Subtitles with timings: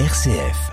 [0.00, 0.72] RCF.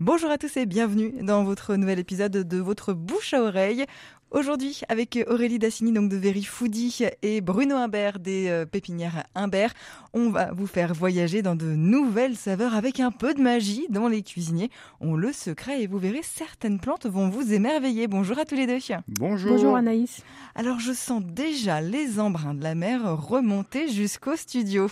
[0.00, 3.86] Bonjour à tous et bienvenue dans votre nouvel épisode de votre bouche à oreille.
[4.32, 9.74] Aujourd'hui, avec Aurélie Dassini donc de Very Foodie et Bruno Imbert des euh, pépinières Imbert,
[10.12, 14.08] on va vous faire voyager dans de nouvelles saveurs avec un peu de magie dans
[14.08, 14.70] les cuisiniers.
[14.98, 18.08] On le secret et vous verrez certaines plantes vont vous émerveiller.
[18.08, 18.78] Bonjour à tous les deux.
[19.06, 19.52] Bonjour.
[19.52, 20.24] Bonjour Anaïs.
[20.56, 24.88] Alors je sens déjà les embruns de la mer remonter jusqu'au studio.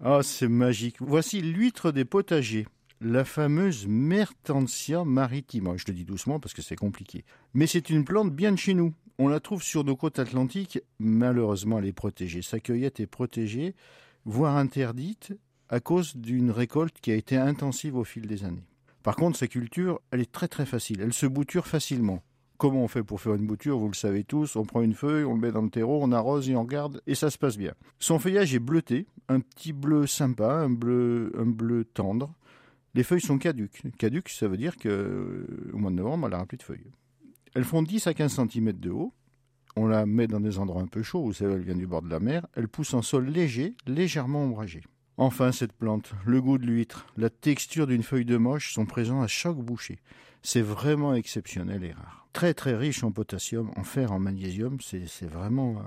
[0.00, 0.96] Ah, c'est magique.
[1.00, 2.66] Voici l'huître des potagers.
[3.00, 5.76] La fameuse Mertensia maritima.
[5.76, 7.24] Je le dis doucement parce que c'est compliqué.
[7.54, 8.94] Mais c'est une plante bien de chez nous.
[9.18, 10.80] On la trouve sur nos côtes atlantiques.
[10.98, 12.42] Malheureusement, elle est protégée.
[12.42, 13.74] Sa cueillette est protégée,
[14.26, 15.32] voire interdite,
[15.70, 18.66] à cause d'une récolte qui a été intensive au fil des années.
[19.02, 21.00] Par contre, sa culture, elle est très très facile.
[21.00, 22.22] Elle se bouture facilement.
[22.58, 24.56] Comment on fait pour faire une bouture Vous le savez tous.
[24.56, 27.02] On prend une feuille, on le met dans le terreau, on arrose et on garde
[27.06, 27.74] et ça se passe bien.
[27.98, 32.32] Son feuillage est bleuté, un petit bleu sympa, un bleu, un bleu tendre.
[32.94, 33.82] Les feuilles sont caduques.
[33.98, 36.90] Caduques, ça veut dire que au mois de novembre, elle n'aura plus de feuilles.
[37.54, 39.12] Elles font 10 à 15 cm de haut.
[39.76, 42.00] On la met dans des endroits un peu chauds, vous savez, elle vient du bord
[42.00, 42.46] de la mer.
[42.54, 44.82] Elle pousse en sol léger, légèrement ombragé.
[45.18, 49.22] Enfin, cette plante, le goût de l'huître, la texture d'une feuille de moche sont présents
[49.22, 49.98] à chaque bouchée.
[50.42, 52.28] C'est vraiment exceptionnel et rare.
[52.34, 55.82] Très très riche en potassium, en fer, en magnésium, c'est vraiment euh,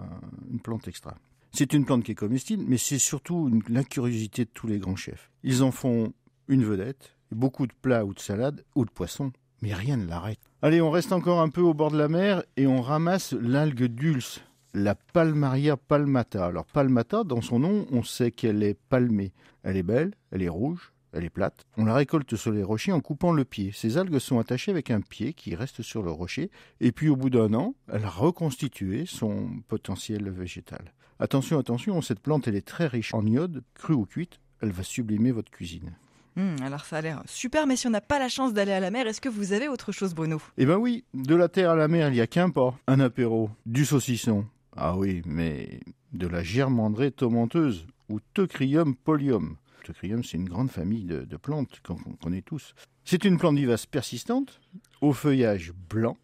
[0.51, 1.15] une plante extra.
[1.51, 4.79] C'est une plante qui est comestible, mais c'est surtout une, la curiosité de tous les
[4.79, 5.29] grands chefs.
[5.43, 6.11] Ils en font
[6.47, 10.39] une vedette, beaucoup de plats ou de salades ou de poissons, mais rien ne l'arrête.
[10.63, 13.85] Allez, on reste encore un peu au bord de la mer et on ramasse l'algue
[13.85, 14.41] dulce,
[14.73, 16.45] la Palmaria palmata.
[16.45, 19.33] Alors palmata, dans son nom, on sait qu'elle est palmée.
[19.63, 21.65] Elle est belle, elle est rouge, elle est plate.
[21.77, 23.71] On la récolte sur les rochers en coupant le pied.
[23.73, 26.51] Ces algues sont attachées avec un pied qui reste sur le rocher.
[26.79, 30.93] Et puis au bout d'un an, elle a reconstitué son potentiel végétal.
[31.19, 34.39] Attention, attention, cette plante, elle est très riche en iode, crue ou cuite.
[34.61, 35.93] Elle va sublimer votre cuisine.
[36.37, 38.79] Hum, alors ça a l'air super, mais si on n'a pas la chance d'aller à
[38.79, 40.41] la mer, est-ce que vous avez autre chose, Bruno?
[40.57, 42.77] Eh ben oui, de la terre à la mer, il n'y a qu'un pas.
[42.87, 44.45] Un apéro, du saucisson.
[44.81, 45.81] Ah oui, mais
[46.13, 49.57] de la germandrée tomenteuse ou Teucrium polium.
[49.83, 52.75] Teucrium, c'est une grande famille de, plantes qu'on connaît tous.
[53.03, 54.61] C'est une plante vivace persistante,
[55.01, 56.15] au feuillage blanc,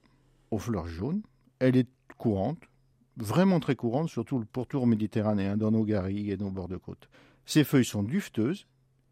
[0.52, 1.22] aux fleurs jaunes.
[1.60, 2.64] Elle est courante,
[3.18, 7.10] vraiment très courante, surtout le pourtour méditerranéen, dans nos garrigues et nos bords de côte.
[7.46, 8.68] Ses feuilles sont dufteuses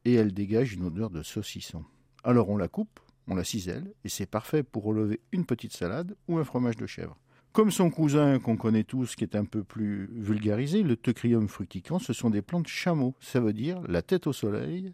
[0.05, 1.83] et elle dégage une odeur de saucisson.
[2.23, 6.15] Alors on la coupe, on la cisèle, et c'est parfait pour relever une petite salade
[6.29, 7.17] ou un fromage de chèvre.
[7.53, 11.99] Comme son cousin qu'on connaît tous, qui est un peu plus vulgarisé, le Teucrium fructicans,
[11.99, 13.13] ce sont des plantes chameaux.
[13.19, 14.91] Ça veut dire la tête au soleil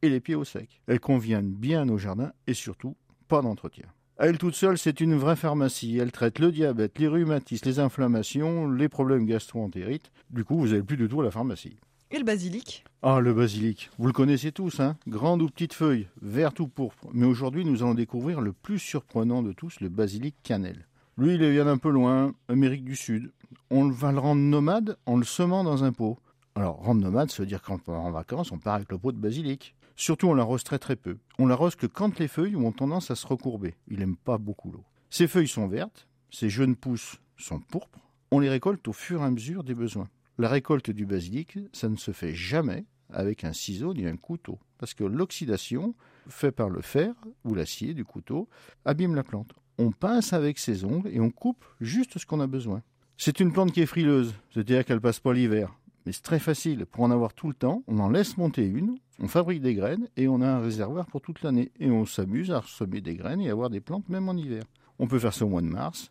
[0.00, 0.80] et les pieds au sec.
[0.86, 2.96] Elles conviennent bien au jardin et surtout
[3.28, 3.84] pas d'entretien.
[4.16, 5.98] À elle toute seule, c'est une vraie pharmacie.
[5.98, 10.10] Elle traite le diabète, les rhumatismes, les inflammations, les problèmes gastro-entérites.
[10.30, 11.76] Du coup, vous n'avez plus du tout à la pharmacie.
[12.10, 12.84] Et le basilic?
[13.02, 13.90] Ah, le basilic.
[13.98, 14.96] Vous le connaissez tous, hein?
[15.06, 17.08] Grande ou petite feuille, verte ou pourpre.
[17.12, 20.86] Mais aujourd'hui, nous allons découvrir le plus surprenant de tous, le basilic cannelle.
[21.18, 23.32] Lui, il vient d'un peu loin, Amérique du Sud.
[23.70, 26.16] On va le rendre nomade en le semant dans un pot.
[26.54, 28.98] Alors, rendre nomade, ça veut dire quand on part en vacances, on part avec le
[28.98, 29.74] pot de basilic.
[29.96, 31.18] Surtout, on l'arrose très très peu.
[31.40, 33.74] On l'arrose que quand les feuilles ont tendance à se recourber.
[33.88, 34.84] Il n'aime pas beaucoup l'eau.
[35.10, 38.12] Ses feuilles sont vertes, ses jeunes pousses sont pourpres.
[38.30, 40.08] On les récolte au fur et à mesure des besoins.
[40.38, 44.60] La récolte du basilic, ça ne se fait jamais avec un ciseau ni un couteau,
[44.78, 45.96] parce que l'oxydation,
[46.28, 47.12] faite par le fer
[47.42, 48.48] ou l'acier du couteau,
[48.84, 49.52] abîme la plante.
[49.78, 52.82] On pince avec ses ongles et on coupe juste ce qu'on a besoin.
[53.16, 55.72] C'est une plante qui est frileuse, c'est-à-dire qu'elle passe pas l'hiver.
[56.04, 56.86] Mais c'est très facile.
[56.86, 60.08] Pour en avoir tout le temps, on en laisse monter une, on fabrique des graines
[60.16, 61.70] et on a un réservoir pour toute l'année.
[61.78, 64.64] Et on s'amuse à semer des graines et avoir des plantes même en hiver.
[64.98, 66.10] On peut faire ça au mois de mars,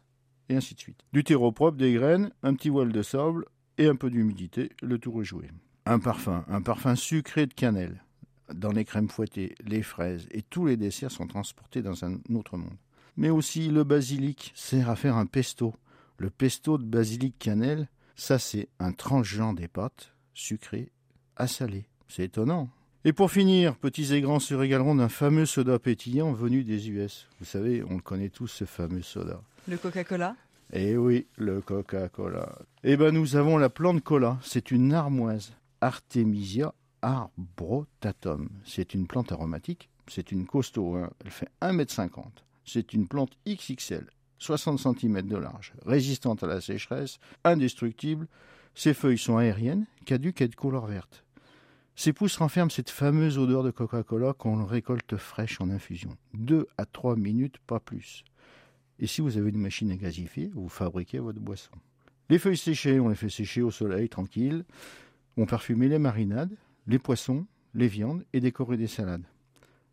[0.50, 1.00] et ainsi de suite.
[1.14, 3.46] Du terreau propre, des graines, un petit voile de sable
[3.78, 5.50] et un peu d'humidité, le tour est joué.
[5.86, 8.04] Un parfum, un parfum sucré de cannelle.
[8.54, 12.58] Dans les crèmes fouettées, les fraises et tous les desserts sont transportés dans un autre
[12.58, 12.78] monde.
[13.18, 15.74] Mais aussi le basilic sert à faire un pesto.
[16.18, 20.92] Le pesto de basilic cannelle, ça c'est un transgenre des pâtes, sucré
[21.36, 21.86] à salé.
[22.08, 22.70] C'est étonnant.
[23.06, 27.28] Et pour finir, petits et grands se régaleront d'un fameux soda pétillant venu des US.
[27.40, 29.42] Vous savez, on le connaît tous, ce fameux soda.
[29.68, 30.36] Le Coca-Cola?
[30.74, 32.58] Eh oui, le Coca-Cola.
[32.84, 34.38] Eh ben, nous avons la plante cola.
[34.42, 35.54] C'est une armoise.
[35.80, 38.50] Artemisia arbrotatum.
[38.66, 39.90] C'est une plante aromatique.
[40.08, 40.96] C'est une costaud.
[40.96, 41.10] hein.
[41.24, 42.24] Elle fait 1m50.
[42.68, 44.08] C'est une plante XXL.
[44.40, 45.74] 60 cm de large.
[45.86, 47.18] Résistante à la sécheresse.
[47.44, 48.28] Indestructible.
[48.76, 51.24] Ses feuilles sont aériennes, caduques et de couleur verte.
[51.96, 56.16] Ses pousses renferment cette fameuse odeur de Coca-Cola qu'on récolte fraîche en infusion.
[56.36, 58.24] Deux à trois minutes, pas plus.
[59.00, 61.72] Et si vous avez une machine à gazifier, vous fabriquez votre boisson.
[62.30, 64.66] Les feuilles séchées, on les fait sécher au soleil, tranquille.
[65.38, 66.56] On parfumait les marinades,
[66.86, 69.26] les poissons, les viandes et décorer des salades.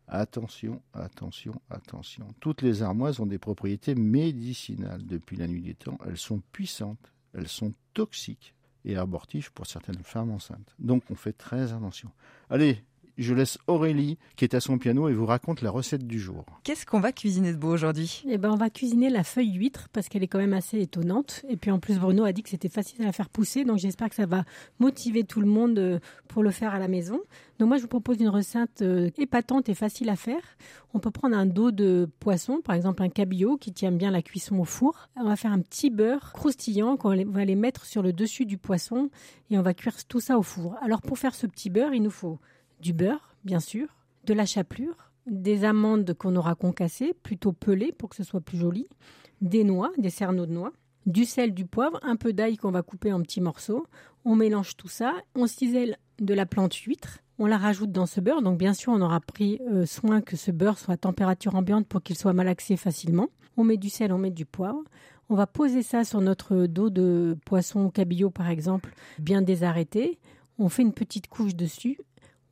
[0.07, 2.27] Attention, attention, attention.
[2.39, 5.97] Toutes les armoises ont des propriétés médicinales depuis la nuit des temps.
[6.05, 8.53] Elles sont puissantes, elles sont toxiques
[8.85, 10.75] et abortives pour certaines femmes enceintes.
[10.77, 12.11] Donc on fait très attention.
[12.49, 12.83] Allez,
[13.17, 16.45] je laisse Aurélie, qui est à son piano, et vous raconte la recette du jour.
[16.63, 18.23] Qu'est-ce qu'on va cuisiner de beau aujourd'hui?
[18.27, 21.43] Eh ben, on va cuisiner la feuille d'huître parce qu'elle est quand même assez étonnante.
[21.49, 23.77] Et puis en plus, Bruno a dit que c'était facile à la faire pousser, donc
[23.77, 24.43] j'espère que ça va
[24.79, 27.19] motiver tout le monde euh, pour le faire à la maison.
[27.59, 30.41] Donc moi, je vous propose une recette euh, épatante et facile à faire.
[30.93, 34.21] On peut prendre un dos de poisson, par exemple un cabillaud qui tient bien la
[34.21, 35.09] cuisson au four.
[35.15, 38.57] On va faire un petit beurre croustillant qu'on va les mettre sur le dessus du
[38.57, 39.09] poisson
[39.49, 40.75] et on va cuire tout ça au four.
[40.81, 42.39] Alors pour faire ce petit beurre, il nous faut
[42.85, 43.87] du beurre, bien sûr,
[44.25, 48.59] de la chapelure, des amandes qu'on aura concassées, plutôt pelées pour que ce soit plus
[48.59, 48.87] joli,
[49.41, 50.71] des noix, des cerneaux de noix,
[51.07, 53.87] du sel, du poivre, un peu d'ail qu'on va couper en petits morceaux.
[54.23, 58.21] On mélange tout ça, on cisèle de la plante huître, on la rajoute dans ce
[58.21, 58.43] beurre.
[58.43, 61.87] Donc bien sûr, on aura pris euh, soin que ce beurre soit à température ambiante
[61.87, 63.29] pour qu'il soit malaxé facilement.
[63.57, 64.83] On met du sel, on met du poivre.
[65.29, 70.19] On va poser ça sur notre dos de poisson cabillaud par exemple, bien désarrêté.
[70.59, 71.97] On fait une petite couche dessus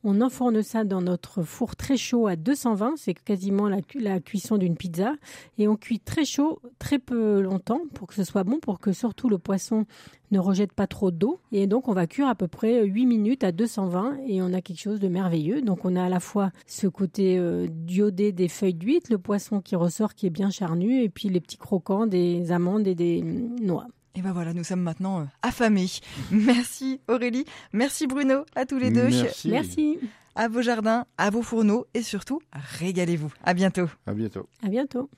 [0.04, 4.76] on enfourne ça dans notre four très chaud à 220, c'est quasiment la, cuisson d'une
[4.76, 5.14] pizza.
[5.56, 8.92] Et on cuit très chaud, très peu longtemps pour que ce soit bon, pour que
[8.92, 9.86] surtout le poisson
[10.30, 11.40] ne rejette pas trop d'eau.
[11.52, 14.60] Et donc on va cuire à peu près 8 minutes à 220 et on a
[14.60, 15.62] quelque chose de merveilleux.
[15.62, 19.62] Donc on a à la fois ce côté euh, diodé des feuilles d'huître, le poisson
[19.62, 23.22] qui ressort qui est bien charnu et puis les petits croquants des amandes et des
[23.22, 23.86] mm, noix.
[24.16, 25.88] Et ben voilà, nous sommes maintenant euh, affamés.
[26.30, 29.08] Merci Aurélie, merci Bruno, à tous les deux.
[29.08, 29.50] Merci.
[29.50, 29.98] merci.
[30.36, 32.40] À vos jardins, à vos fourneaux et surtout,
[32.80, 33.32] régalez-vous.
[33.44, 33.88] À bientôt.
[34.06, 34.48] À bientôt.
[34.64, 35.08] À bientôt.